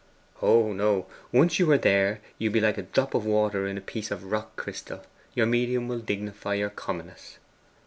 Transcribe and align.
'Oh 0.41 0.73
no; 0.73 1.05
once 1.31 1.59
you 1.59 1.69
are 1.71 1.77
there 1.77 2.21
you'll 2.39 2.53
be 2.53 2.59
like 2.59 2.79
a 2.79 2.89
drop 2.89 3.13
of 3.13 3.23
water 3.23 3.67
in 3.67 3.77
a 3.77 3.81
piece 3.81 4.09
of 4.09 4.31
rock 4.31 4.55
crystal 4.55 5.03
your 5.35 5.45
medium 5.45 5.87
will 5.87 5.99
dignify 5.99 6.55
your 6.55 6.71
commonness. 6.71 7.37